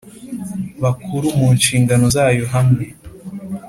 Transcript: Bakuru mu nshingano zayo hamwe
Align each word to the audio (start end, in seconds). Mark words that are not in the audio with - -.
Bakuru 0.83 1.27
mu 1.39 1.47
nshingano 1.57 2.05
zayo 2.15 2.43
hamwe 2.53 2.85